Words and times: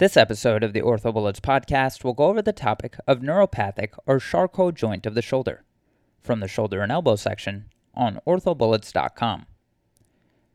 This 0.00 0.16
episode 0.16 0.62
of 0.62 0.72
the 0.72 0.80
OrthoBullets 0.80 1.40
podcast 1.40 2.04
will 2.04 2.14
go 2.14 2.24
over 2.24 2.40
the 2.40 2.54
topic 2.54 2.96
of 3.06 3.20
neuropathic 3.20 3.90
or 4.06 4.18
Charcot 4.18 4.74
joint 4.74 5.04
of 5.04 5.14
the 5.14 5.20
shoulder 5.20 5.62
from 6.22 6.40
the 6.40 6.48
shoulder 6.48 6.80
and 6.80 6.90
elbow 6.90 7.16
section 7.16 7.66
on 7.92 8.18
orthobullets.com. 8.26 9.44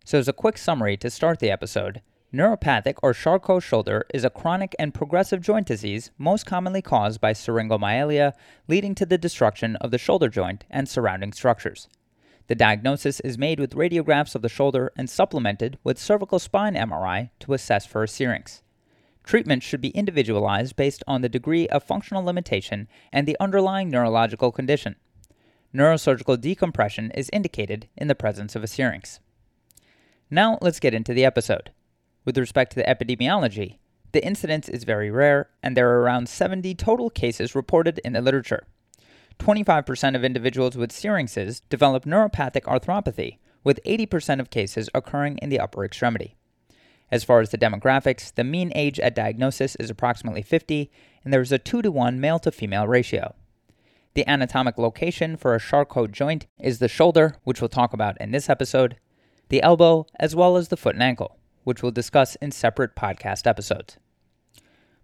So, 0.04 0.18
as 0.18 0.28
a 0.28 0.34
quick 0.34 0.58
summary 0.58 0.98
to 0.98 1.12
start 1.12 1.38
the 1.38 1.52
episode, 1.52 2.02
neuropathic 2.34 2.96
or 3.04 3.14
Charcot 3.14 3.62
shoulder 3.62 4.08
is 4.12 4.24
a 4.24 4.32
chronic 4.32 4.76
and 4.80 4.96
progressive 4.96 5.42
joint 5.42 5.68
disease 5.68 6.10
most 6.18 6.48
commonly 6.48 6.82
caused 6.82 7.22
by 7.22 7.34
syringomyelia, 7.34 8.34
leading 8.68 8.96
to 8.96 9.06
the 9.06 9.20
destruction 9.20 9.76
of 9.76 9.92
the 9.92 10.00
shoulder 10.00 10.28
joint 10.28 10.64
and 10.72 10.90
surrounding 10.90 11.34
structures. 11.34 11.88
The 12.48 12.56
diagnosis 12.56 13.20
is 13.20 13.38
made 13.38 13.60
with 13.60 13.76
radiographs 13.76 14.34
of 14.34 14.42
the 14.42 14.50
shoulder 14.50 14.92
and 14.98 15.08
supplemented 15.08 15.78
with 15.84 16.00
cervical 16.00 16.40
spine 16.40 16.74
MRI 16.74 17.30
to 17.42 17.54
assess 17.54 17.86
for 17.86 18.02
a 18.02 18.08
syrinx. 18.08 18.64
Treatment 19.26 19.64
should 19.64 19.82
be 19.82 19.90
individualized 19.90 20.76
based 20.76 21.04
on 21.08 21.22
the 21.22 21.30
degree 21.30 21.68
of 21.70 21.84
functional 21.84 22.24
limitation 22.24 22.88
and 23.12 23.28
the 23.28 23.38
underlying 23.40 23.90
neurological 23.90 24.52
condition. 24.52 24.96
Neurosurgical 25.74 26.40
decompression 26.40 27.10
is 27.12 27.30
indicated 27.34 27.90
in 27.98 28.08
the 28.08 28.16
presence 28.16 28.56
of 28.56 28.64
a 28.64 28.68
syrinx. 28.68 29.20
Now 30.30 30.60
let's 30.62 30.80
get 30.80 30.94
into 30.94 31.14
the 31.14 31.26
episode. 31.26 31.72
With 32.24 32.38
respect 32.38 32.72
to 32.74 32.76
the 32.78 32.84
epidemiology, 32.84 33.78
the 34.12 34.24
incidence 34.24 34.70
is 34.70 34.84
very 34.84 35.10
rare, 35.10 35.50
and 35.62 35.76
there 35.76 35.90
are 35.90 36.02
around 36.02 36.30
70 36.30 36.76
total 36.76 37.10
cases 37.10 37.56
reported 37.56 38.00
in 38.06 38.14
the 38.14 38.22
literature. 38.22 38.68
25% 39.40 40.16
of 40.16 40.24
individuals 40.24 40.78
with 40.78 40.92
syrinxes 40.92 41.62
develop 41.70 42.06
neuropathic 42.06 42.62
arthropathy, 42.62 43.40
with 43.64 43.84
80% 43.86 44.40
of 44.40 44.50
cases 44.50 44.90
occurring 44.94 45.40
in 45.40 45.50
the 45.50 45.60
upper 45.60 45.84
extremity. 45.84 46.36
As 47.12 47.24
far 47.24 47.40
as 47.40 47.52
the 47.52 47.58
demographics, 47.58 48.34
the 48.34 48.44
mean 48.44 48.72
age 48.76 49.00
at 49.00 49.16
diagnosis 49.16 49.76
is 49.76 49.90
approximately 49.90 50.42
50, 50.42 50.92
and 51.24 51.34
there 51.34 51.42
is 51.42 51.52
a 51.52 51.60
2 51.60 51.82
to 51.82 51.92
1 51.92 52.20
male 52.20 52.40
to 52.40 52.52
female 52.52 52.88
ratio. 52.88 53.36
The 54.16 54.28
anatomic 54.28 54.78
location 54.78 55.38
for 55.38 55.54
a 55.54 55.60
Charcot 55.60 56.12
joint 56.12 56.48
is 56.60 56.80
the 56.80 56.88
shoulder, 56.88 57.36
which 57.44 57.62
we'll 57.62 57.70
talk 57.70 57.94
about 57.94 58.20
in 58.20 58.32
this 58.32 58.50
episode, 58.50 58.98
the 59.50 59.62
elbow, 59.62 60.08
as 60.20 60.36
well 60.36 60.58
as 60.58 60.70
the 60.70 60.78
foot 60.78 60.96
and 60.96 61.04
ankle, 61.04 61.38
which 61.64 61.84
we'll 61.84 61.92
discuss 61.92 62.36
in 62.36 62.52
separate 62.52 62.96
podcast 62.96 63.46
episodes. 63.46 63.98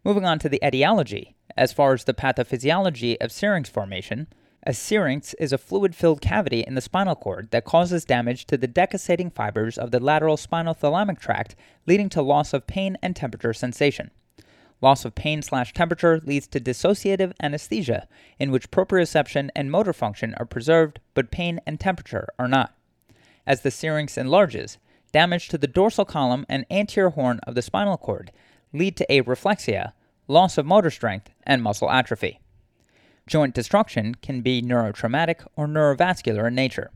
Moving 0.04 0.26
on 0.26 0.40
to 0.40 0.50
the 0.50 0.62
etiology, 0.66 1.36
as 1.56 1.74
far 1.74 1.94
as 1.94 2.06
the 2.06 2.14
pathophysiology 2.14 3.18
of 3.22 3.32
syrinx 3.32 3.70
formation, 3.70 4.28
a 4.64 4.74
syrinx 4.74 5.34
is 5.36 5.52
a 5.52 5.58
fluid 5.58 5.96
filled 5.96 6.22
cavity 6.22 6.62
in 6.62 6.76
the 6.76 6.82
spinal 6.82 7.16
cord 7.16 7.50
that 7.50 7.66
causes 7.66 8.06
damage 8.06 8.46
to 8.46 8.58
the 8.58 8.68
decussating 8.68 9.34
fibers 9.34 9.78
of 9.78 9.90
the 9.90 10.00
lateral 10.00 10.38
spinothalamic 10.38 11.20
tract, 11.20 11.56
leading 11.88 12.10
to 12.10 12.22
loss 12.22 12.54
of 12.54 12.68
pain 12.68 12.96
and 13.02 13.16
temperature 13.16 13.54
sensation. 13.54 14.12
Loss 14.80 15.06
of 15.06 15.16
pain 15.16 15.42
slash 15.42 15.74
temperature 15.74 16.20
leads 16.24 16.48
to 16.48 16.60
dissociative 16.60 17.34
anesthesia, 17.42 18.08
in 18.40 18.52
which 18.52 18.72
proprioception 18.72 19.50
and 19.56 19.72
motor 19.72 19.94
function 19.94 20.36
are 20.38 20.46
preserved, 20.46 21.00
but 21.14 21.32
pain 21.32 21.60
and 21.66 21.80
temperature 21.80 22.28
are 22.38 22.48
not. 22.48 22.74
As 23.48 23.62
the 23.62 23.72
syrinx 23.72 24.18
enlarges, 24.18 24.78
damage 25.12 25.50
to 25.50 25.58
the 25.58 25.68
dorsal 25.68 26.06
column 26.06 26.46
and 26.48 26.66
anterior 26.70 27.10
horn 27.10 27.40
of 27.44 27.56
the 27.56 27.62
spinal 27.62 27.98
cord 27.98 28.32
lead 28.74 28.96
to 28.98 29.06
areflexia, 29.10 29.94
loss 30.28 30.58
of 30.58 30.66
motor 30.66 30.92
strength, 30.92 31.30
and 31.44 31.62
muscle 31.62 31.90
atrophy. 31.90 32.40
Joint 33.32 33.56
destruction 33.56 34.16
can 34.16 34.42
be 34.42 34.62
neurotraumatic 34.62 35.48
or 35.56 35.66
neurovascular 35.66 36.50
in 36.50 36.56
nature. 36.56 36.92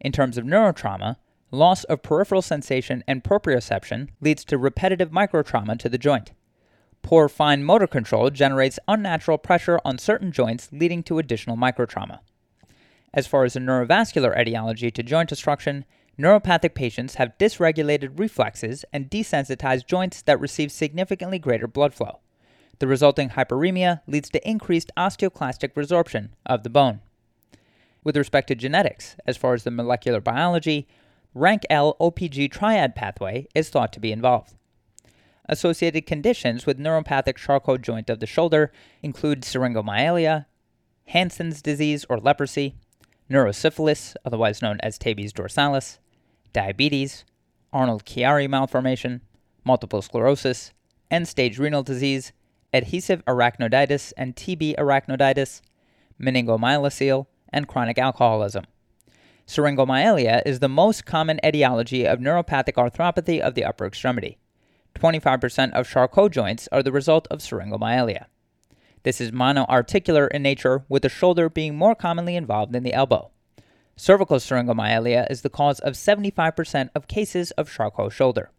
In 0.00 0.12
terms 0.12 0.38
of 0.38 0.44
neurotrauma, 0.44 1.16
loss 1.50 1.82
of 1.82 2.04
peripheral 2.04 2.40
sensation 2.40 3.02
and 3.08 3.24
proprioception 3.24 4.10
leads 4.20 4.44
to 4.44 4.58
repetitive 4.58 5.10
microtrauma 5.10 5.76
to 5.80 5.88
the 5.88 5.98
joint. 5.98 6.30
Poor 7.02 7.28
fine 7.28 7.64
motor 7.64 7.88
control 7.88 8.30
generates 8.30 8.78
unnatural 8.86 9.38
pressure 9.38 9.80
on 9.84 9.98
certain 9.98 10.30
joints, 10.30 10.68
leading 10.70 11.02
to 11.02 11.18
additional 11.18 11.56
microtrauma. 11.56 12.20
As 13.12 13.26
far 13.26 13.42
as 13.42 13.54
the 13.54 13.58
neurovascular 13.58 14.38
etiology 14.38 14.92
to 14.92 15.02
joint 15.02 15.28
destruction, 15.28 15.84
neuropathic 16.16 16.76
patients 16.76 17.16
have 17.16 17.36
dysregulated 17.40 18.20
reflexes 18.20 18.84
and 18.92 19.10
desensitized 19.10 19.86
joints 19.86 20.22
that 20.22 20.38
receive 20.38 20.70
significantly 20.70 21.40
greater 21.40 21.66
blood 21.66 21.92
flow. 21.92 22.20
The 22.78 22.86
resulting 22.86 23.30
hyperemia 23.30 24.02
leads 24.06 24.28
to 24.30 24.48
increased 24.48 24.90
osteoclastic 24.96 25.74
resorption 25.74 26.30
of 26.44 26.62
the 26.62 26.70
bone. 26.70 27.00
With 28.04 28.16
respect 28.16 28.48
to 28.48 28.54
genetics, 28.54 29.16
as 29.26 29.36
far 29.36 29.54
as 29.54 29.64
the 29.64 29.70
molecular 29.70 30.20
biology, 30.20 30.86
RANKL 31.34 31.96
OPG 31.98 32.50
triad 32.50 32.94
pathway 32.94 33.46
is 33.54 33.68
thought 33.68 33.92
to 33.92 34.00
be 34.00 34.12
involved. 34.12 34.54
Associated 35.48 36.06
conditions 36.06 36.66
with 36.66 36.78
neuropathic 36.78 37.36
Charcot 37.36 37.80
joint 37.80 38.10
of 38.10 38.20
the 38.20 38.26
shoulder 38.26 38.72
include 39.02 39.42
syringomyelia, 39.42 40.46
Hansen's 41.06 41.62
disease 41.62 42.04
or 42.08 42.18
leprosy, 42.18 42.74
neurosyphilis, 43.30 44.16
otherwise 44.24 44.60
known 44.60 44.78
as 44.80 44.98
tabes 44.98 45.32
dorsalis, 45.32 45.98
diabetes, 46.52 47.24
Arnold 47.72 48.04
Chiari 48.04 48.48
malformation, 48.48 49.20
multiple 49.64 50.02
sclerosis, 50.02 50.72
end 51.10 51.28
stage 51.28 51.58
renal 51.58 51.82
disease, 51.82 52.32
adhesive 52.76 53.24
arachnoiditis 53.24 54.12
and 54.16 54.36
TB 54.36 54.76
arachnoiditis, 54.76 55.62
meningomyelocele, 56.20 57.26
and 57.52 57.66
chronic 57.66 57.98
alcoholism. 57.98 58.64
Syringomyelia 59.46 60.42
is 60.44 60.58
the 60.58 60.68
most 60.68 61.06
common 61.06 61.38
etiology 61.44 62.04
of 62.04 62.18
neuropathic 62.18 62.74
arthropathy 62.74 63.40
of 63.40 63.54
the 63.54 63.64
upper 63.64 63.86
extremity. 63.86 64.38
25% 64.96 65.72
of 65.72 65.88
Charcot 65.88 66.32
joints 66.32 66.68
are 66.72 66.82
the 66.82 66.92
result 66.92 67.28
of 67.30 67.38
syringomyelia. 67.38 68.26
This 69.04 69.20
is 69.20 69.30
monoarticular 69.30 70.28
in 70.30 70.42
nature, 70.42 70.84
with 70.88 71.02
the 71.02 71.08
shoulder 71.08 71.48
being 71.48 71.76
more 71.76 71.94
commonly 71.94 72.34
involved 72.34 72.72
than 72.72 72.82
the 72.82 72.94
elbow. 72.94 73.30
Cervical 73.96 74.38
syringomyelia 74.38 75.30
is 75.30 75.42
the 75.42 75.48
cause 75.48 75.78
of 75.80 75.94
75% 75.94 76.90
of 76.94 77.06
cases 77.06 77.52
of 77.52 77.70
Charcot 77.70 78.12
shoulder. 78.12 78.50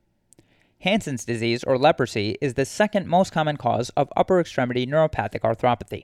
Hansen's 0.82 1.26
disease 1.26 1.64
or 1.64 1.78
leprosy 1.78 2.38
is 2.40 2.54
the 2.54 2.66
second 2.66 3.08
most 3.08 3.32
common 3.32 3.58
cause 3.58 3.90
of 3.92 4.12
upper 4.16 4.40
extremity 4.40 4.86
neuropathic 4.86 5.42
arthropathy. 5.42 6.04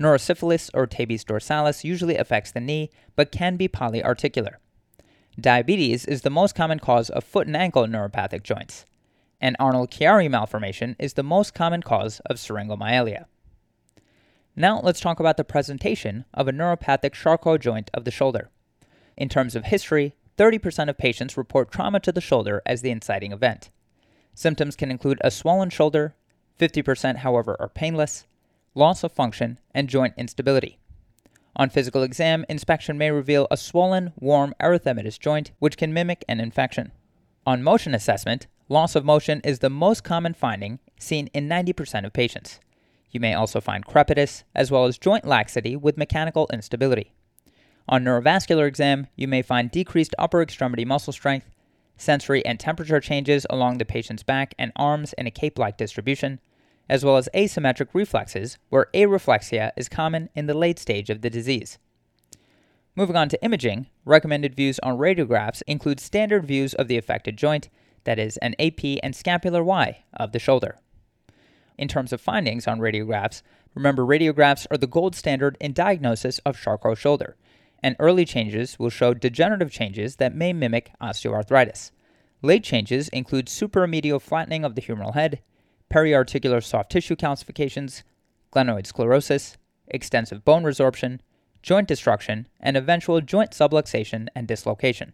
Neurosyphilis 0.00 0.70
or 0.74 0.86
tabes 0.86 1.24
dorsalis 1.24 1.84
usually 1.84 2.16
affects 2.16 2.52
the 2.52 2.60
knee 2.60 2.90
but 3.14 3.32
can 3.32 3.56
be 3.56 3.68
polyarticular. 3.68 4.56
Diabetes 5.38 6.06
is 6.06 6.22
the 6.22 6.30
most 6.30 6.54
common 6.54 6.78
cause 6.78 7.10
of 7.10 7.24
foot 7.24 7.46
and 7.46 7.56
ankle 7.56 7.86
neuropathic 7.86 8.42
joints. 8.42 8.86
And 9.40 9.56
Arnold 9.58 9.90
Chiari 9.90 10.30
malformation 10.30 10.96
is 10.98 11.12
the 11.12 11.22
most 11.22 11.52
common 11.52 11.82
cause 11.82 12.20
of 12.20 12.36
syringomyelia. 12.36 13.26
Now 14.54 14.80
let's 14.80 15.00
talk 15.00 15.20
about 15.20 15.36
the 15.36 15.44
presentation 15.44 16.24
of 16.32 16.48
a 16.48 16.52
neuropathic 16.52 17.12
Charcot 17.12 17.60
joint 17.60 17.90
of 17.92 18.04
the 18.04 18.10
shoulder. 18.10 18.48
In 19.18 19.28
terms 19.28 19.54
of 19.54 19.64
history, 19.64 20.14
30% 20.36 20.88
of 20.88 20.98
patients 20.98 21.36
report 21.36 21.70
trauma 21.70 22.00
to 22.00 22.12
the 22.12 22.20
shoulder 22.20 22.62
as 22.66 22.82
the 22.82 22.90
inciting 22.90 23.32
event. 23.32 23.70
Symptoms 24.34 24.76
can 24.76 24.90
include 24.90 25.18
a 25.22 25.30
swollen 25.30 25.70
shoulder, 25.70 26.14
50%, 26.60 27.18
however, 27.18 27.56
are 27.58 27.68
painless, 27.68 28.26
loss 28.74 29.02
of 29.02 29.12
function, 29.12 29.58
and 29.74 29.88
joint 29.88 30.14
instability. 30.16 30.78
On 31.56 31.70
physical 31.70 32.02
exam, 32.02 32.44
inspection 32.48 32.98
may 32.98 33.10
reveal 33.10 33.46
a 33.50 33.56
swollen, 33.56 34.12
warm 34.20 34.54
erythematous 34.60 35.18
joint, 35.18 35.52
which 35.58 35.78
can 35.78 35.94
mimic 35.94 36.22
an 36.28 36.38
infection. 36.38 36.92
On 37.46 37.62
motion 37.62 37.94
assessment, 37.94 38.46
loss 38.68 38.94
of 38.94 39.04
motion 39.04 39.40
is 39.42 39.60
the 39.60 39.70
most 39.70 40.04
common 40.04 40.34
finding 40.34 40.80
seen 40.98 41.28
in 41.28 41.48
90% 41.48 42.04
of 42.04 42.12
patients. 42.12 42.60
You 43.10 43.20
may 43.20 43.32
also 43.32 43.60
find 43.62 43.86
crepitus, 43.86 44.42
as 44.54 44.70
well 44.70 44.84
as 44.84 44.98
joint 44.98 45.24
laxity 45.24 45.76
with 45.76 45.96
mechanical 45.96 46.46
instability. 46.52 47.12
On 47.88 48.02
neurovascular 48.02 48.66
exam, 48.66 49.06
you 49.14 49.28
may 49.28 49.42
find 49.42 49.70
decreased 49.70 50.14
upper 50.18 50.42
extremity 50.42 50.84
muscle 50.84 51.12
strength, 51.12 51.48
sensory 51.96 52.44
and 52.44 52.58
temperature 52.58 53.00
changes 53.00 53.46
along 53.48 53.78
the 53.78 53.84
patient's 53.84 54.24
back 54.24 54.54
and 54.58 54.72
arms 54.74 55.12
in 55.12 55.26
a 55.26 55.30
cape 55.30 55.56
like 55.56 55.76
distribution, 55.76 56.40
as 56.88 57.04
well 57.04 57.16
as 57.16 57.28
asymmetric 57.32 57.88
reflexes, 57.92 58.58
where 58.70 58.88
areflexia 58.92 59.70
is 59.76 59.88
common 59.88 60.28
in 60.34 60.46
the 60.46 60.54
late 60.54 60.80
stage 60.80 61.10
of 61.10 61.22
the 61.22 61.30
disease. 61.30 61.78
Moving 62.96 63.16
on 63.16 63.28
to 63.28 63.44
imaging, 63.44 63.86
recommended 64.04 64.56
views 64.56 64.80
on 64.82 64.98
radiographs 64.98 65.62
include 65.66 66.00
standard 66.00 66.44
views 66.44 66.74
of 66.74 66.88
the 66.88 66.98
affected 66.98 67.36
joint, 67.36 67.68
that 68.04 68.18
is, 68.18 68.36
an 68.38 68.56
AP 68.58 68.98
and 69.02 69.14
scapular 69.14 69.62
Y 69.62 70.02
of 70.14 70.32
the 70.32 70.38
shoulder. 70.40 70.78
In 71.78 71.88
terms 71.88 72.12
of 72.12 72.20
findings 72.20 72.66
on 72.66 72.80
radiographs, 72.80 73.42
remember 73.74 74.04
radiographs 74.04 74.66
are 74.70 74.78
the 74.78 74.86
gold 74.86 75.14
standard 75.14 75.56
in 75.60 75.72
diagnosis 75.72 76.38
of 76.40 76.58
Charcot 76.58 76.98
shoulder 76.98 77.36
and 77.82 77.96
early 77.98 78.24
changes 78.24 78.78
will 78.78 78.90
show 78.90 79.14
degenerative 79.14 79.70
changes 79.70 80.16
that 80.16 80.34
may 80.34 80.52
mimic 80.52 80.90
osteoarthritis. 81.00 81.90
Late 82.42 82.64
changes 82.64 83.08
include 83.08 83.46
supramedial 83.46 84.20
flattening 84.20 84.64
of 84.64 84.74
the 84.74 84.82
humeral 84.82 85.14
head, 85.14 85.40
periarticular 85.90 86.62
soft 86.62 86.90
tissue 86.90 87.16
calcifications, 87.16 88.02
glenoid 88.52 88.86
sclerosis, 88.86 89.56
extensive 89.88 90.44
bone 90.44 90.64
resorption, 90.64 91.20
joint 91.62 91.88
destruction, 91.88 92.46
and 92.60 92.76
eventual 92.76 93.20
joint 93.20 93.50
subluxation 93.50 94.28
and 94.34 94.46
dislocation. 94.46 95.12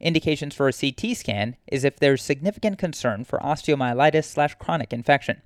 Indications 0.00 0.54
for 0.54 0.68
a 0.68 0.72
CT 0.72 1.16
scan 1.16 1.56
is 1.66 1.84
if 1.84 1.98
there's 1.98 2.22
significant 2.22 2.78
concern 2.78 3.24
for 3.24 3.40
osteomyelitis 3.40 4.24
slash 4.24 4.54
chronic 4.54 4.92
infection. 4.92 5.42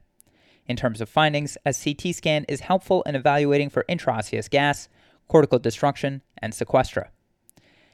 In 0.67 0.77
terms 0.77 1.01
of 1.01 1.09
findings, 1.09 1.57
a 1.65 1.73
CT 1.73 2.15
scan 2.15 2.45
is 2.49 2.61
helpful 2.61 3.03
in 3.03 3.15
evaluating 3.15 3.71
for 3.71 3.85
intraosseous 3.89 4.51
gas, 4.51 4.89
cortical 5.33 5.59
destruction, 5.59 6.21
and 6.43 6.53
sequestra. 6.53 7.09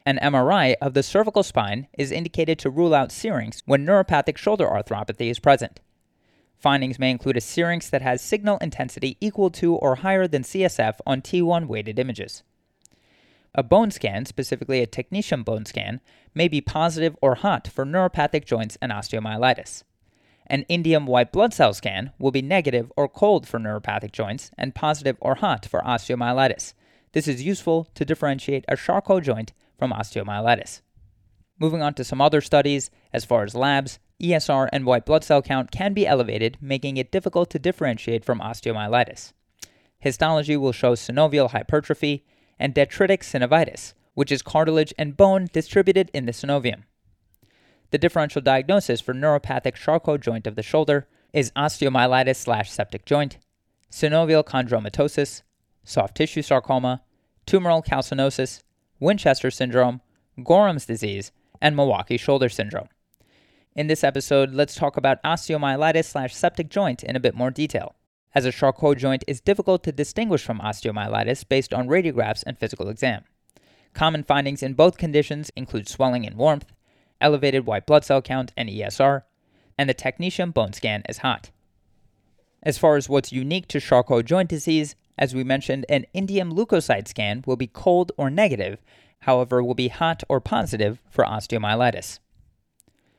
An 0.04 0.18
MRI 0.20 0.74
of 0.80 0.94
the 0.94 1.04
cervical 1.04 1.44
spine 1.44 1.86
is 1.96 2.10
indicated 2.10 2.58
to 2.58 2.68
rule 2.68 2.92
out 2.92 3.12
syrinx 3.12 3.62
when 3.64 3.86
neuropathic 3.86 4.36
shoulder 4.36 4.66
arthropathy 4.66 5.30
is 5.30 5.38
present. 5.38 5.78
Findings 6.58 6.98
may 6.98 7.12
include 7.12 7.36
a 7.36 7.40
syrinx 7.40 7.88
that 7.90 8.02
has 8.02 8.20
signal 8.20 8.58
intensity 8.58 9.16
equal 9.20 9.50
to 9.50 9.76
or 9.76 9.94
higher 9.96 10.26
than 10.26 10.42
CSF 10.42 10.96
on 11.06 11.22
T1 11.22 11.68
weighted 11.68 12.00
images. 12.00 12.42
A 13.54 13.62
bone 13.62 13.92
scan, 13.92 14.26
specifically 14.26 14.82
a 14.82 14.86
technetium 14.88 15.44
bone 15.44 15.64
scan, 15.64 16.00
may 16.34 16.48
be 16.48 16.60
positive 16.60 17.16
or 17.22 17.36
hot 17.36 17.68
for 17.68 17.86
neuropathic 17.86 18.46
joints 18.46 18.76
and 18.82 18.90
osteomyelitis. 18.90 19.84
An 20.48 20.64
indium 20.68 21.06
white 21.06 21.30
blood 21.30 21.54
cell 21.54 21.72
scan 21.72 22.10
will 22.18 22.32
be 22.32 22.42
negative 22.42 22.90
or 22.96 23.08
cold 23.08 23.46
for 23.46 23.60
neuropathic 23.60 24.10
joints 24.10 24.50
and 24.58 24.74
positive 24.74 25.16
or 25.20 25.36
hot 25.36 25.64
for 25.66 25.80
osteomyelitis. 25.82 26.74
This 27.18 27.26
is 27.26 27.42
useful 27.42 27.88
to 27.96 28.04
differentiate 28.04 28.64
a 28.68 28.76
Charcot 28.76 29.24
joint 29.24 29.52
from 29.76 29.90
osteomyelitis. 29.90 30.82
Moving 31.58 31.82
on 31.82 31.94
to 31.94 32.04
some 32.04 32.20
other 32.20 32.40
studies, 32.40 32.92
as 33.12 33.24
far 33.24 33.42
as 33.42 33.56
labs, 33.56 33.98
ESR 34.22 34.68
and 34.72 34.86
white 34.86 35.04
blood 35.04 35.24
cell 35.24 35.42
count 35.42 35.72
can 35.72 35.94
be 35.94 36.06
elevated, 36.06 36.58
making 36.60 36.96
it 36.96 37.10
difficult 37.10 37.50
to 37.50 37.58
differentiate 37.58 38.24
from 38.24 38.38
osteomyelitis. 38.38 39.32
Histology 39.98 40.56
will 40.56 40.70
show 40.70 40.94
synovial 40.94 41.50
hypertrophy 41.50 42.24
and 42.56 42.72
detritic 42.72 43.22
synovitis, 43.22 43.94
which 44.14 44.30
is 44.30 44.40
cartilage 44.40 44.94
and 44.96 45.16
bone 45.16 45.48
distributed 45.52 46.12
in 46.14 46.24
the 46.24 46.30
synovium. 46.30 46.84
The 47.90 47.98
differential 47.98 48.42
diagnosis 48.42 49.00
for 49.00 49.12
neuropathic 49.12 49.74
Charcot 49.74 50.20
joint 50.20 50.46
of 50.46 50.54
the 50.54 50.62
shoulder 50.62 51.08
is 51.32 51.50
osteomyelitis 51.56 52.36
slash 52.36 52.70
septic 52.70 53.04
joint, 53.04 53.38
synovial 53.90 54.44
chondromatosis, 54.44 55.42
soft 55.82 56.16
tissue 56.16 56.42
sarcoma, 56.42 57.02
tumoral 57.48 57.84
calcinosis, 57.84 58.62
Winchester 59.00 59.50
syndrome, 59.50 60.02
Gorham's 60.44 60.84
disease, 60.84 61.32
and 61.62 61.74
Milwaukee 61.74 62.18
shoulder 62.18 62.50
syndrome. 62.50 62.88
In 63.74 63.86
this 63.86 64.04
episode, 64.04 64.52
let's 64.52 64.74
talk 64.74 64.98
about 64.98 65.22
osteomyelitis 65.22 66.04
slash 66.04 66.36
septic 66.36 66.68
joint 66.68 67.02
in 67.02 67.16
a 67.16 67.20
bit 67.20 67.34
more 67.34 67.50
detail, 67.50 67.94
as 68.34 68.44
a 68.44 68.52
Charcot 68.52 68.98
joint 68.98 69.24
is 69.26 69.40
difficult 69.40 69.82
to 69.84 69.92
distinguish 69.92 70.44
from 70.44 70.60
osteomyelitis 70.60 71.48
based 71.48 71.72
on 71.72 71.88
radiographs 71.88 72.44
and 72.46 72.58
physical 72.58 72.90
exam. 72.90 73.24
Common 73.94 74.24
findings 74.24 74.62
in 74.62 74.74
both 74.74 74.98
conditions 74.98 75.50
include 75.56 75.88
swelling 75.88 76.26
and 76.26 76.36
warmth, 76.36 76.70
elevated 77.18 77.64
white 77.64 77.86
blood 77.86 78.04
cell 78.04 78.20
count 78.20 78.52
and 78.58 78.68
ESR, 78.68 79.22
and 79.78 79.88
the 79.88 79.94
technetium 79.94 80.52
bone 80.52 80.74
scan 80.74 81.02
is 81.08 81.18
hot. 81.18 81.50
As 82.62 82.76
far 82.76 82.96
as 82.96 83.08
what's 83.08 83.32
unique 83.32 83.68
to 83.68 83.80
Charcot 83.80 84.26
joint 84.26 84.50
disease, 84.50 84.96
as 85.18 85.34
we 85.34 85.44
mentioned, 85.44 85.84
an 85.88 86.06
indium 86.14 86.52
leukocyte 86.52 87.08
scan 87.08 87.42
will 87.46 87.56
be 87.56 87.66
cold 87.66 88.12
or 88.16 88.30
negative, 88.30 88.78
however, 89.20 89.62
will 89.62 89.74
be 89.74 89.88
hot 89.88 90.22
or 90.28 90.40
positive 90.40 91.02
for 91.10 91.24
osteomyelitis. 91.24 92.20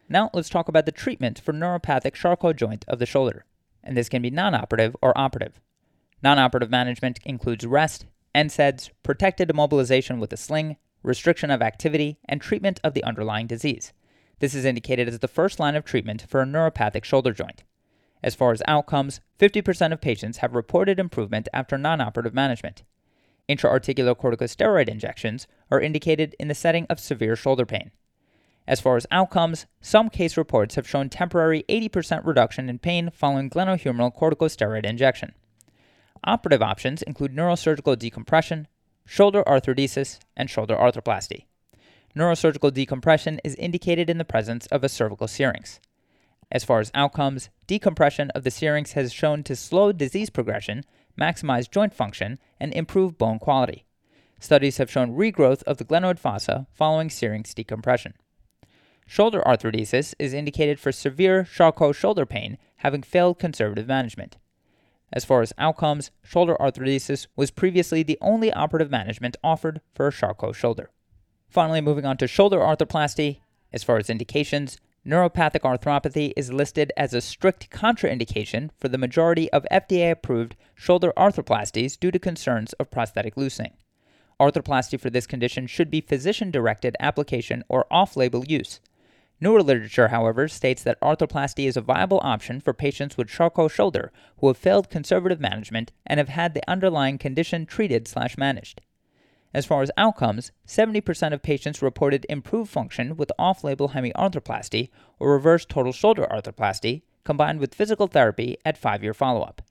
Now 0.08 0.30
let's 0.34 0.50
talk 0.50 0.68
about 0.68 0.86
the 0.86 0.92
treatment 0.92 1.40
for 1.40 1.54
neuropathic 1.54 2.14
Charcot 2.14 2.56
joint 2.56 2.86
of 2.88 3.00
the 3.00 3.06
shoulder, 3.06 3.46
and 3.84 3.96
this 3.96 4.10
can 4.10 4.22
be 4.22 4.32
non-operative 4.32 4.96
or 5.02 5.16
operative. 5.18 5.60
Non-operative 6.24 6.72
management 6.72 7.20
includes 7.26 7.66
rest, 7.66 8.06
NSAIDs, 8.34 8.90
protected 9.04 9.50
immobilization 9.50 10.20
with 10.20 10.34
a 10.34 10.38
sling, 10.38 10.78
restriction 11.04 11.52
of 11.52 11.62
activity, 11.62 12.18
and 12.28 12.42
treatment 12.42 12.80
of 12.84 12.94
the 12.94 13.04
underlying 13.04 13.48
disease. 13.48 13.94
This 14.40 14.56
is 14.56 14.66
indicated 14.66 15.08
as 15.08 15.20
the 15.20 15.28
first 15.28 15.60
line 15.60 15.76
of 15.76 15.86
treatment 15.86 16.26
for 16.28 16.42
a 16.42 16.46
neuropathic 16.46 17.04
shoulder 17.04 17.34
joint. 17.34 17.64
As 18.22 18.36
far 18.36 18.52
as 18.52 18.62
outcomes, 18.68 19.22
50% 19.40 19.94
of 19.94 20.02
patients 20.02 20.38
have 20.38 20.56
reported 20.56 21.00
improvement 21.00 21.48
after 21.54 21.78
non-operative 21.78 22.34
management. 22.34 22.84
Intraarticular 23.48 24.16
corticosteroid 24.16 24.90
injections 24.90 25.48
are 25.72 25.82
indicated 25.82 26.36
in 26.40 26.50
the 26.50 26.56
setting 26.56 26.86
of 26.90 27.00
severe 27.00 27.36
shoulder 27.36 27.66
pain. 27.66 27.92
As 28.68 28.80
far 28.80 28.98
as 28.98 29.08
outcomes, 29.10 29.66
some 29.82 30.10
case 30.10 30.38
reports 30.38 30.76
have 30.76 30.88
shown 30.88 31.10
temporary 31.10 31.64
80% 31.68 32.24
reduction 32.26 32.70
in 32.70 32.78
pain 32.78 33.10
following 33.12 33.50
glenohumeral 33.50 34.16
corticosteroid 34.16 34.86
injection. 34.86 35.34
Operative 36.24 36.62
options 36.62 37.02
include 37.02 37.36
neurosurgical 37.36 37.98
decompression, 37.98 38.68
shoulder 39.06 39.44
arthrodesis, 39.48 40.20
and 40.38 40.50
shoulder 40.50 40.76
arthroplasty. 40.76 41.46
Neurosurgical 42.16 42.72
decompression 42.72 43.40
is 43.44 43.56
indicated 43.56 44.10
in 44.10 44.20
the 44.20 44.26
presence 44.26 44.68
of 44.68 44.84
a 44.84 44.90
cervical 44.90 45.28
syrinx. 45.28 45.80
As 46.52 46.64
far 46.64 46.80
as 46.80 46.92
outcomes, 46.96 47.50
decompression 47.68 48.32
of 48.32 48.44
the 48.44 48.52
syrinx 48.52 48.94
has 48.94 49.14
shown 49.14 49.44
to 49.44 49.56
slow 49.56 49.92
disease 49.92 50.30
progression, 50.30 50.84
maximize 51.20 51.70
joint 51.70 51.94
function, 51.94 52.40
and 52.60 52.74
improve 52.74 53.18
bone 53.18 53.40
quality. 53.40 53.86
Studies 54.40 54.78
have 54.78 54.90
shown 54.90 55.16
regrowth 55.16 55.64
of 55.64 55.78
the 55.78 55.86
glenoid 55.86 56.18
fossa 56.18 56.66
following 56.74 57.10
syrinx 57.10 57.54
decompression. 57.54 58.14
Shoulder 59.06 59.42
arthrodesis 59.46 60.14
is 60.18 60.34
indicated 60.34 60.80
for 60.80 60.92
severe 60.92 61.44
Charcot 61.44 61.96
shoulder 61.96 62.26
pain 62.26 62.58
having 62.78 63.02
failed 63.04 63.40
conservative 63.40 63.88
management. 63.88 64.38
As 65.12 65.26
far 65.26 65.42
as 65.42 65.54
outcomes, 65.58 66.12
shoulder 66.24 66.56
arthrodesis 66.60 67.28
was 67.36 67.52
previously 67.52 68.04
the 68.04 68.20
only 68.22 68.54
operative 68.54 68.92
management 68.92 69.36
offered 69.44 69.82
for 69.94 70.08
a 70.08 70.12
Charcot 70.12 70.56
shoulder. 70.56 70.90
Finally, 71.50 71.82
moving 71.82 72.06
on 72.06 72.18
to 72.18 72.28
shoulder 72.28 72.60
arthroplasty, 72.60 73.40
as 73.74 73.84
far 73.84 73.98
as 73.98 74.10
indications, 74.10 74.78
neuropathic 75.06 75.62
arthropathy 75.62 76.34
is 76.36 76.52
listed 76.52 76.92
as 76.98 77.14
a 77.14 77.22
strict 77.22 77.70
contraindication 77.70 78.70
for 78.78 78.88
the 78.88 78.98
majority 78.98 79.52
of 79.52 79.66
FDA 79.72 80.12
approved 80.12 80.56
shoulder 80.76 81.14
arthroplasties 81.18 82.00
due 82.00 82.12
to 82.12 82.20
concerns 82.20 82.74
of 82.74 82.92
prosthetic 82.92 83.38
loosening. 83.38 83.74
Arthroplasty 84.40 85.00
for 85.00 85.10
this 85.10 85.28
condition 85.28 85.68
should 85.68 85.92
be 85.92 86.02
physician 86.02 86.52
directed 86.52 86.96
application 87.00 87.64
or 87.68 87.86
off 87.92 88.16
label 88.16 88.46
use. 88.46 88.80
Newer 89.42 89.64
literature, 89.64 90.10
however, 90.10 90.48
states 90.48 90.84
that 90.84 91.00
arthroplasty 91.02 91.66
is 91.66 91.78
a 91.78 91.82
viable 91.82 92.20
option 92.24 92.60
for 92.60 92.74
patients 92.74 93.18
with 93.18 93.30
Charcot 93.30 93.72
shoulder 93.72 94.12
who 94.40 94.48
have 94.48 94.58
failed 94.58 94.90
conservative 94.90 95.40
management 95.40 95.92
and 96.06 96.18
have 96.18 96.30
had 96.30 96.54
the 96.54 96.70
underlying 96.70 97.18
condition 97.18 97.66
treated 97.66 98.08
slash 98.08 98.38
managed. 98.38 98.82
As 99.54 99.66
far 99.66 99.82
as 99.82 99.92
outcomes, 99.98 100.52
70% 100.68 101.34
of 101.34 101.42
patients 101.42 101.82
reported 101.82 102.26
improved 102.30 102.70
function 102.70 103.18
with 103.18 103.32
off-label 103.40 103.90
hemiarthroplasty 103.90 104.90
or 105.20 105.34
reverse 105.34 105.66
total 105.66 105.92
shoulder 105.92 106.28
arthroplasty 106.30 107.02
combined 107.24 107.60
with 107.60 107.76
physical 107.76 108.08
therapy 108.08 108.58
at 108.64 108.80
5-year 108.80 109.14
follow-up. 109.14 109.62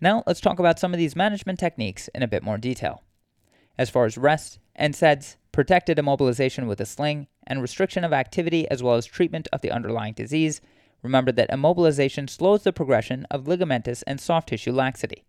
Now, 0.00 0.22
let's 0.26 0.40
talk 0.40 0.58
about 0.58 0.78
some 0.78 0.94
of 0.94 0.98
these 0.98 1.14
management 1.14 1.58
techniques 1.58 2.08
in 2.14 2.22
a 2.22 2.28
bit 2.28 2.42
more 2.42 2.56
detail. 2.56 3.02
As 3.76 3.90
far 3.90 4.06
as 4.06 4.16
rest, 4.16 4.58
NSAIDs, 4.78 5.36
protected 5.52 5.98
immobilization 5.98 6.66
with 6.66 6.80
a 6.80 6.86
sling, 6.86 7.26
and 7.46 7.60
restriction 7.60 8.04
of 8.04 8.12
activity 8.12 8.68
as 8.70 8.82
well 8.82 8.94
as 8.94 9.04
treatment 9.04 9.48
of 9.52 9.60
the 9.60 9.70
underlying 9.70 10.14
disease. 10.14 10.60
Remember 11.02 11.32
that 11.32 11.50
immobilization 11.50 12.30
slows 12.30 12.62
the 12.62 12.72
progression 12.72 13.26
of 13.30 13.44
ligamentous 13.44 14.02
and 14.06 14.20
soft 14.20 14.48
tissue 14.48 14.72
laxity. 14.72 15.24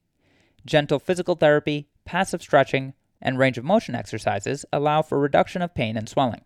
Gentle 0.65 0.99
physical 0.99 1.35
therapy, 1.35 1.87
passive 2.05 2.41
stretching, 2.41 2.93
and 3.21 3.37
range 3.37 3.57
of 3.57 3.63
motion 3.63 3.95
exercises 3.95 4.65
allow 4.73 5.01
for 5.01 5.19
reduction 5.19 5.61
of 5.61 5.75
pain 5.75 5.97
and 5.97 6.09
swelling. 6.09 6.41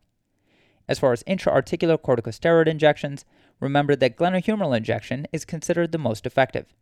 As 0.88 1.00
far 1.00 1.14
as 1.14 1.24
intraarticular 1.24 1.98
corticosteroid 1.98 2.68
injections, 2.68 3.26
remember 3.60 3.96
that 3.96 4.18
glenohumeral 4.18 4.76
injection 4.76 5.28
is 5.32 5.46
considered 5.46 5.92
the 5.92 5.98
most 5.98 6.26
effective. 6.26 6.74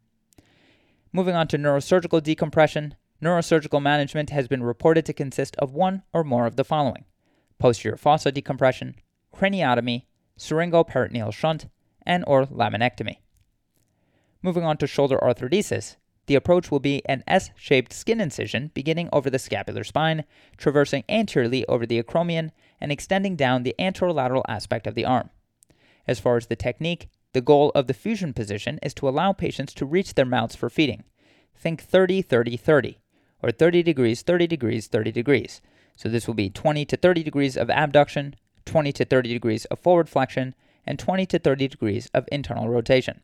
Moving 1.12 1.36
on 1.36 1.48
to 1.50 1.58
neurosurgical 1.58 2.24
decompression, 2.24 2.96
neurosurgical 3.22 3.82
management 3.82 4.32
has 4.32 4.48
been 4.48 4.64
reported 4.64 5.06
to 5.06 5.14
consist 5.14 5.56
of 5.58 5.74
one 5.74 6.04
or 6.12 6.24
more 6.24 6.46
of 6.46 6.56
the 6.56 6.64
following 6.66 7.06
posterior 7.60 7.96
fossa 7.96 8.32
decompression, 8.32 8.96
craniotomy, 9.34 10.04
syringoperitoneal 10.38 11.32
shunt, 11.32 11.68
and 12.06 12.24
or 12.28 12.46
laminectomy. 12.46 13.18
Moving 14.42 14.66
on 14.66 14.76
to 14.78 14.88
shoulder 14.88 15.18
arthrodesis, 15.24 15.96
the 16.26 16.36
approach 16.36 16.72
will 16.72 16.80
be 16.80 17.02
an 17.06 17.24
S-shaped 17.28 17.92
skin 17.92 18.22
incision 18.22 18.72
beginning 18.74 19.10
over 19.12 19.30
the 19.30 19.40
scapular 19.40 19.84
spine, 19.84 20.24
traversing 20.58 21.04
anteriorly 21.10 21.66
over 21.68 21.86
the 21.86 22.02
acromion, 22.02 22.52
and 22.80 22.92
extending 22.92 23.36
down 23.36 23.64
the 23.64 23.76
anterolateral 23.78 24.44
aspect 24.48 24.88
of 24.88 24.96
the 24.96 25.06
arm. 25.06 25.30
As 26.08 26.20
far 26.20 26.38
as 26.38 26.48
the 26.48 26.56
technique, 26.56 27.10
the 27.34 27.42
goal 27.42 27.72
of 27.76 27.88
the 27.88 27.94
fusion 27.94 28.34
position 28.34 28.80
is 28.84 28.94
to 28.96 29.10
allow 29.10 29.34
patients 29.34 29.74
to 29.74 29.86
reach 29.86 30.14
their 30.14 30.26
mouths 30.26 30.56
for 30.56 30.70
feeding. 30.70 31.04
Think 31.56 31.82
30 31.82 32.22
30 32.22 32.58
30, 32.58 33.00
or 33.42 33.52
30 33.52 33.84
degrees, 33.84 34.22
30 34.22 34.48
degrees, 34.48 34.88
30 34.88 35.12
degrees. 35.12 35.62
So 35.96 36.10
this 36.10 36.28
will 36.28 36.34
be 36.34 36.50
20 36.50 36.86
to 36.86 36.98
30 36.98 37.24
degrees 37.24 37.58
of 37.58 37.70
abduction, 37.70 38.36
20 38.66 38.92
to 38.94 39.06
30 39.06 39.30
degrees 39.30 39.66
of 39.66 39.80
forward 39.80 40.10
flexion, 40.10 40.56
and 40.86 41.00
20 41.00 41.26
to 41.28 41.40
30 41.40 41.68
degrees 41.68 42.10
of 42.14 42.28
internal 42.32 42.70
rotation. 42.70 43.22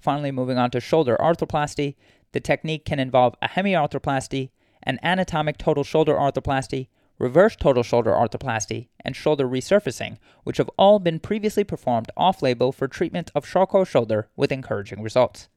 Finally, 0.00 0.32
moving 0.32 0.56
on 0.58 0.70
to 0.70 0.80
shoulder 0.80 1.16
arthroplasty, 1.20 1.94
the 2.32 2.40
technique 2.40 2.84
can 2.84 2.98
involve 2.98 3.34
a 3.42 3.48
hemiarthroplasty, 3.48 4.50
an 4.82 4.98
anatomic 5.02 5.58
total 5.58 5.84
shoulder 5.84 6.14
arthroplasty, 6.14 6.88
reverse 7.18 7.54
total 7.54 7.82
shoulder 7.82 8.12
arthroplasty, 8.12 8.88
and 9.04 9.14
shoulder 9.14 9.46
resurfacing, 9.46 10.16
which 10.42 10.56
have 10.56 10.70
all 10.78 10.98
been 10.98 11.20
previously 11.20 11.64
performed 11.64 12.10
off 12.16 12.40
label 12.40 12.72
for 12.72 12.88
treatment 12.88 13.30
of 13.34 13.44
Charcot 13.44 13.86
shoulder 13.86 14.28
with 14.36 14.50
encouraging 14.50 15.02
results. 15.02 15.48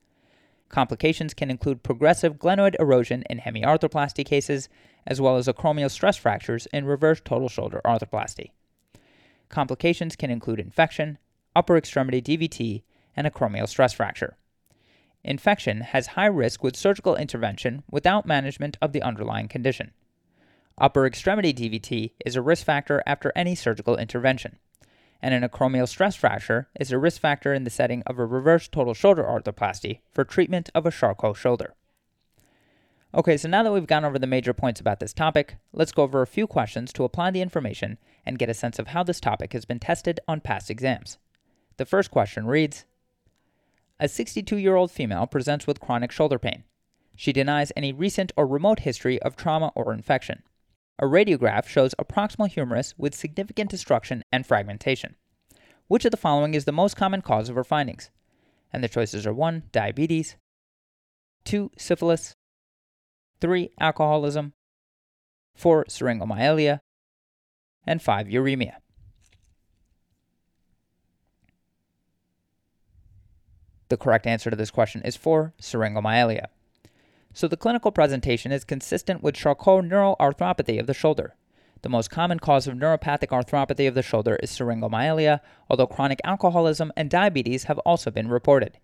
Complications 0.67 1.33
can 1.33 1.49
include 1.49 1.83
progressive 1.83 2.37
glenoid 2.37 2.75
erosion 2.79 3.23
in 3.29 3.39
hemiarthroplasty 3.39 4.25
cases, 4.25 4.67
as 5.07 5.21
well 5.21 5.37
as 5.37 5.47
acromial 5.47 5.89
stress 5.89 6.17
fractures 6.17 6.67
in 6.73 6.85
reverse 6.85 7.21
total 7.23 7.47
shoulder 7.47 7.79
arthroplasty. 7.85 8.51
Complications 9.47 10.17
can 10.17 10.31
include 10.31 10.59
infection, 10.59 11.17
upper 11.55 11.77
extremity 11.77 12.21
DVT, 12.21 12.83
and 13.15 13.27
acromial 13.27 13.67
stress 13.67 13.93
fracture. 13.93 14.37
Infection 15.23 15.81
has 15.81 16.07
high 16.07 16.25
risk 16.25 16.63
with 16.63 16.75
surgical 16.75 17.15
intervention 17.15 17.83
without 17.89 18.25
management 18.25 18.77
of 18.81 18.91
the 18.91 19.01
underlying 19.01 19.47
condition. 19.47 19.91
Upper 20.77 21.05
extremity 21.05 21.53
DVT 21.53 22.13
is 22.25 22.35
a 22.35 22.41
risk 22.41 22.65
factor 22.65 23.01
after 23.05 23.31
any 23.35 23.55
surgical 23.55 23.95
intervention, 23.95 24.57
and 25.21 25.33
an 25.33 25.47
acromial 25.47 25.87
stress 25.87 26.15
fracture 26.15 26.67
is 26.79 26.91
a 26.91 26.97
risk 26.97 27.21
factor 27.21 27.53
in 27.53 27.63
the 27.63 27.69
setting 27.69 28.03
of 28.05 28.19
a 28.19 28.25
reverse 28.25 28.67
total 28.67 28.93
shoulder 28.93 29.23
arthroplasty 29.23 29.99
for 30.11 30.25
treatment 30.25 30.69
of 30.75 30.85
a 30.85 30.91
Charcot 30.91 31.37
shoulder. 31.37 31.75
Okay, 33.15 33.37
so 33.37 33.47
now 33.47 33.61
that 33.61 33.71
we've 33.71 33.85
gone 33.85 34.03
over 34.03 34.17
the 34.17 34.25
major 34.25 34.53
points 34.53 34.81
about 34.81 34.99
this 34.99 35.13
topic, 35.13 35.55
let's 35.71 35.91
go 35.91 36.01
over 36.01 36.23
a 36.23 36.27
few 36.27 36.47
questions 36.47 36.91
to 36.93 37.03
apply 37.03 37.29
the 37.29 37.41
information 37.41 37.99
and 38.25 38.39
get 38.39 38.49
a 38.49 38.55
sense 38.55 38.79
of 38.79 38.87
how 38.87 39.03
this 39.03 39.19
topic 39.19 39.53
has 39.53 39.65
been 39.65 39.79
tested 39.79 40.19
on 40.27 40.41
past 40.41 40.71
exams. 40.71 41.19
The 41.77 41.85
first 41.85 42.09
question 42.09 42.47
reads 42.47 42.85
A 43.99 44.07
62 44.07 44.57
year 44.57 44.75
old 44.75 44.91
female 44.91 45.27
presents 45.27 45.67
with 45.67 45.79
chronic 45.79 46.11
shoulder 46.11 46.39
pain. 46.39 46.63
She 47.15 47.31
denies 47.31 47.71
any 47.75 47.93
recent 47.93 48.31
or 48.35 48.47
remote 48.47 48.79
history 48.79 49.21
of 49.21 49.35
trauma 49.35 49.71
or 49.75 49.93
infection. 49.93 50.43
A 50.99 51.05
radiograph 51.05 51.67
shows 51.67 51.93
a 51.97 52.05
proximal 52.05 52.49
humerus 52.49 52.93
with 52.97 53.15
significant 53.15 53.69
destruction 53.69 54.23
and 54.31 54.45
fragmentation. 54.45 55.15
Which 55.87 56.05
of 56.05 56.11
the 56.11 56.17
following 56.17 56.53
is 56.53 56.65
the 56.65 56.71
most 56.71 56.95
common 56.95 57.21
cause 57.21 57.49
of 57.49 57.55
her 57.55 57.63
findings? 57.63 58.09
And 58.71 58.83
the 58.83 58.89
choices 58.89 59.27
are 59.27 59.33
1. 59.33 59.63
Diabetes, 59.71 60.37
2. 61.45 61.71
Syphilis, 61.77 62.35
3. 63.41 63.69
Alcoholism, 63.79 64.53
4. 65.55 65.85
Syringomyelia, 65.85 66.79
and 67.85 68.01
5. 68.01 68.27
Uremia. 68.27 68.75
The 73.93 73.97
correct 73.97 74.25
answer 74.25 74.49
to 74.49 74.55
this 74.55 74.71
question 74.71 75.03
is 75.03 75.15
4. 75.15 75.53
Syringomyelia 75.61 76.47
so 77.31 77.47
the 77.47 77.55
clinical 77.55 77.91
presentation 77.91 78.51
is 78.51 78.63
consistent 78.63 79.21
with 79.21 79.35
Charcot 79.35 79.85
neuroarthropathy 79.85 80.79
of 80.79 80.87
the 80.87 80.95
shoulder. 80.95 81.35
The 81.83 81.89
most 81.89 82.09
common 82.09 82.39
cause 82.39 82.65
of 82.65 82.73
neuropathic 82.73 83.27
arthropathy 83.27 83.87
of 83.87 83.93
the 83.93 84.01
shoulder 84.01 84.37
is 84.37 84.49
syringomyelia, 84.49 85.41
although 85.69 85.85
chronic 85.85 86.19
alcoholism 86.23 86.91
and 86.97 87.07
diabetes 87.07 87.65
have 87.65 87.77
also 87.79 88.09
been 88.09 88.29
reported. 88.29 88.79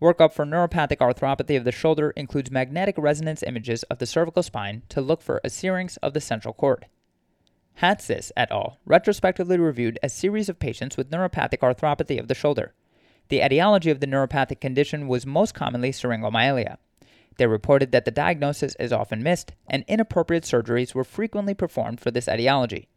Workup 0.00 0.32
for 0.32 0.46
neuropathic 0.46 0.98
arthropathy 0.98 1.56
of 1.56 1.64
the 1.64 1.72
shoulder 1.72 2.10
includes 2.10 2.52
magnetic 2.52 2.94
resonance 2.96 3.42
images 3.42 3.82
of 3.84 3.98
the 3.98 4.06
cervical 4.06 4.44
spine 4.44 4.84
to 4.90 5.00
look 5.00 5.22
for 5.22 5.40
a 5.42 5.50
syrinx 5.50 5.96
of 5.96 6.14
the 6.14 6.20
central 6.20 6.54
cord. 6.54 6.86
Hatzis 7.82 8.30
et 8.36 8.52
al. 8.52 8.78
retrospectively 8.84 9.58
reviewed 9.58 9.98
a 10.04 10.08
series 10.08 10.48
of 10.48 10.60
patients 10.60 10.96
with 10.96 11.10
neuropathic 11.10 11.58
arthropathy 11.58 12.20
of 12.20 12.28
the 12.28 12.34
shoulder. 12.34 12.72
The 13.28 13.40
etiology 13.40 13.90
of 13.90 14.00
the 14.00 14.06
neuropathic 14.06 14.60
condition 14.60 15.08
was 15.08 15.26
most 15.26 15.54
commonly 15.54 15.90
syringomyelia. 15.90 16.76
They 17.38 17.46
reported 17.46 17.92
that 17.92 18.04
the 18.04 18.10
diagnosis 18.10 18.76
is 18.78 18.92
often 18.92 19.22
missed, 19.22 19.52
and 19.68 19.84
inappropriate 19.88 20.44
surgeries 20.44 20.94
were 20.94 21.04
frequently 21.04 21.54
performed 21.54 22.00
for 22.00 22.10
this 22.10 22.28
etiology. 22.28 22.88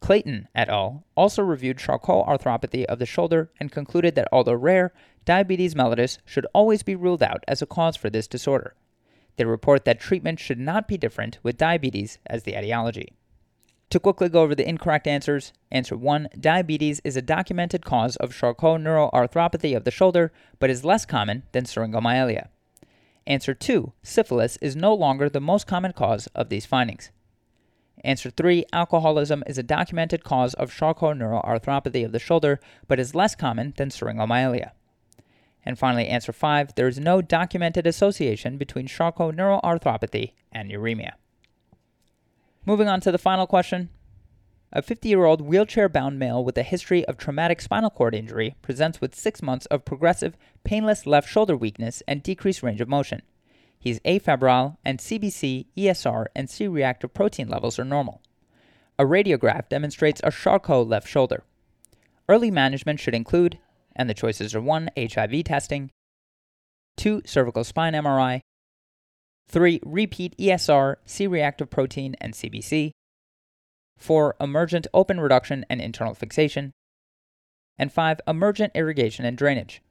Clayton 0.00 0.48
et 0.54 0.68
al. 0.68 1.04
also 1.16 1.42
reviewed 1.42 1.78
Charcot 1.78 2.26
arthropathy 2.26 2.84
of 2.84 2.98
the 2.98 3.06
shoulder 3.06 3.50
and 3.58 3.72
concluded 3.72 4.14
that 4.14 4.28
although 4.30 4.54
rare, 4.54 4.92
diabetes 5.24 5.74
mellitus 5.74 6.18
should 6.24 6.46
always 6.54 6.82
be 6.82 6.94
ruled 6.94 7.22
out 7.22 7.42
as 7.48 7.60
a 7.60 7.66
cause 7.66 7.96
for 7.96 8.08
this 8.08 8.28
disorder. 8.28 8.74
They 9.36 9.44
report 9.44 9.84
that 9.84 10.00
treatment 10.00 10.38
should 10.38 10.60
not 10.60 10.86
be 10.86 10.96
different 10.96 11.38
with 11.42 11.58
diabetes 11.58 12.18
as 12.26 12.44
the 12.44 12.56
etiology. 12.56 13.14
To 13.90 14.00
quickly 14.00 14.28
go 14.28 14.42
over 14.42 14.54
the 14.54 14.68
incorrect 14.68 15.06
answers, 15.06 15.52
answer 15.70 15.96
1 15.96 16.28
Diabetes 16.40 17.00
is 17.04 17.16
a 17.16 17.22
documented 17.22 17.84
cause 17.84 18.16
of 18.16 18.34
Charcot 18.34 18.80
neuroarthropathy 18.80 19.76
of 19.76 19.84
the 19.84 19.92
shoulder, 19.92 20.32
but 20.58 20.70
is 20.70 20.84
less 20.84 21.06
common 21.06 21.44
than 21.52 21.64
syringomyelia. 21.64 22.48
Answer 23.28 23.54
2. 23.54 23.92
Syphilis 24.02 24.56
is 24.60 24.74
no 24.74 24.92
longer 24.92 25.28
the 25.28 25.40
most 25.40 25.66
common 25.68 25.92
cause 25.92 26.26
of 26.28 26.48
these 26.48 26.66
findings. 26.66 27.10
Answer 28.04 28.30
3. 28.30 28.64
Alcoholism 28.72 29.44
is 29.46 29.56
a 29.56 29.62
documented 29.62 30.24
cause 30.24 30.54
of 30.54 30.72
Charcot 30.72 31.16
neuroarthropathy 31.16 32.04
of 32.04 32.12
the 32.12 32.18
shoulder, 32.18 32.60
but 32.88 32.98
is 33.00 33.14
less 33.14 33.36
common 33.36 33.72
than 33.76 33.90
syringomyelia. 33.90 34.72
And 35.64 35.78
finally, 35.78 36.06
answer 36.08 36.32
5. 36.32 36.74
There 36.74 36.88
is 36.88 36.98
no 36.98 37.22
documented 37.22 37.86
association 37.86 38.58
between 38.58 38.86
Charcot 38.86 39.34
neuroarthropathy 39.34 40.32
and 40.52 40.70
uremia. 40.70 41.12
Moving 42.66 42.88
on 42.88 43.00
to 43.02 43.12
the 43.12 43.18
final 43.18 43.46
question. 43.46 43.90
A 44.72 44.82
50 44.82 45.08
year 45.08 45.24
old 45.24 45.40
wheelchair 45.40 45.88
bound 45.88 46.18
male 46.18 46.44
with 46.44 46.58
a 46.58 46.64
history 46.64 47.04
of 47.04 47.16
traumatic 47.16 47.60
spinal 47.60 47.90
cord 47.90 48.12
injury 48.12 48.56
presents 48.60 49.00
with 49.00 49.14
six 49.14 49.40
months 49.40 49.66
of 49.66 49.84
progressive, 49.84 50.36
painless 50.64 51.06
left 51.06 51.28
shoulder 51.28 51.56
weakness 51.56 52.02
and 52.08 52.24
decreased 52.24 52.64
range 52.64 52.80
of 52.80 52.88
motion. 52.88 53.22
He's 53.78 54.00
afebrile, 54.00 54.78
and 54.84 54.98
CBC, 54.98 55.66
ESR, 55.76 56.26
and 56.34 56.50
C 56.50 56.66
reactive 56.66 57.14
protein 57.14 57.48
levels 57.48 57.78
are 57.78 57.84
normal. 57.84 58.20
A 58.98 59.04
radiograph 59.04 59.68
demonstrates 59.68 60.20
a 60.24 60.32
Charcot 60.32 60.88
left 60.88 61.06
shoulder. 61.06 61.44
Early 62.28 62.50
management 62.50 62.98
should 62.98 63.14
include, 63.14 63.58
and 63.94 64.10
the 64.10 64.14
choices 64.14 64.56
are 64.56 64.60
1. 64.60 64.90
HIV 64.98 65.44
testing, 65.44 65.92
2. 66.96 67.22
Cervical 67.26 67.62
spine 67.62 67.92
MRI, 67.92 68.40
3. 69.48 69.80
Repeat 69.84 70.36
ESR, 70.38 70.96
C 71.04 71.26
reactive 71.26 71.70
protein, 71.70 72.16
and 72.20 72.34
CBC, 72.34 72.92
Four, 73.96 74.36
emergent 74.40 74.86
open 74.92 75.20
reduction 75.20 75.64
and 75.70 75.80
internal 75.80 76.14
fixation. 76.14 76.72
And 77.78 77.92
five, 77.92 78.20
emergent 78.26 78.72
irrigation 78.74 79.24
and 79.24 79.36
drainage. 79.36 79.82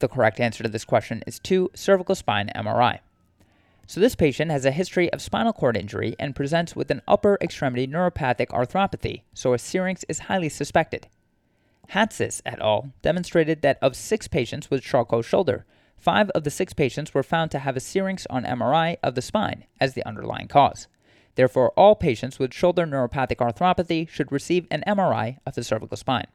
The 0.00 0.08
correct 0.08 0.38
answer 0.38 0.62
to 0.62 0.68
this 0.68 0.84
question 0.84 1.22
is 1.26 1.38
2. 1.40 1.70
Cervical 1.74 2.14
spine 2.14 2.50
MRI. 2.54 3.00
So, 3.86 4.00
this 4.00 4.14
patient 4.14 4.50
has 4.50 4.66
a 4.66 4.70
history 4.70 5.10
of 5.12 5.22
spinal 5.22 5.52
cord 5.52 5.76
injury 5.76 6.14
and 6.18 6.36
presents 6.36 6.76
with 6.76 6.90
an 6.90 7.00
upper 7.08 7.38
extremity 7.40 7.86
neuropathic 7.86 8.48
arthropathy, 8.48 9.22
so 9.32 9.54
a 9.54 9.58
syrinx 9.58 10.04
is 10.10 10.20
highly 10.20 10.50
suspected. 10.50 11.08
Hatzis 11.92 12.42
et 12.44 12.60
al. 12.60 12.92
demonstrated 13.02 13.62
that 13.62 13.78
of 13.80 13.96
six 13.96 14.28
patients 14.28 14.70
with 14.70 14.82
Charcot 14.82 15.24
shoulder, 15.24 15.64
Five 15.98 16.30
of 16.30 16.44
the 16.44 16.50
six 16.50 16.72
patients 16.72 17.12
were 17.12 17.24
found 17.24 17.50
to 17.50 17.58
have 17.58 17.76
a 17.76 17.80
syrinx 17.80 18.26
on 18.30 18.44
MRI 18.44 18.98
of 19.02 19.16
the 19.16 19.22
spine 19.22 19.64
as 19.80 19.94
the 19.94 20.06
underlying 20.06 20.46
cause. 20.46 20.86
Therefore, 21.34 21.70
all 21.70 21.96
patients 21.96 22.38
with 22.38 22.54
shoulder 22.54 22.86
neuropathic 22.86 23.36
arthropathy 23.36 24.08
should 24.08 24.32
receive 24.32 24.66
an 24.70 24.84
MRI 24.86 25.38
of 25.44 25.54
the 25.54 25.64
cervical 25.64 25.96
spine. 25.96 26.26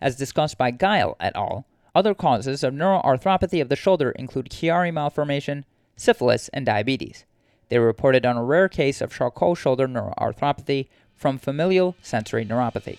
As 0.00 0.16
discussed 0.16 0.58
by 0.58 0.70
Guile 0.70 1.16
et 1.20 1.32
al., 1.34 1.66
other 1.94 2.14
causes 2.14 2.62
of 2.62 2.74
neuroarthropathy 2.74 3.60
of 3.60 3.68
the 3.68 3.76
shoulder 3.76 4.10
include 4.10 4.50
Chiari 4.50 4.92
malformation, 4.92 5.64
syphilis, 5.96 6.48
and 6.48 6.64
diabetes. 6.64 7.24
They 7.68 7.78
reported 7.78 8.26
on 8.26 8.36
a 8.36 8.44
rare 8.44 8.68
case 8.68 9.00
of 9.00 9.12
Charcot 9.14 9.56
shoulder 9.56 9.86
neuroarthropathy 9.86 10.88
from 11.14 11.38
familial 11.38 11.96
sensory 12.02 12.44
neuropathy. 12.44 12.98